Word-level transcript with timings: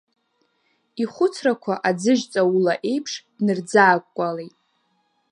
Ихәыцрақәа 1.01 1.73
аӡыжь 1.89 2.23
ҵаула 2.31 2.73
еиԥш 2.89 3.13
днырӡаакәкәалеит… 3.37 4.55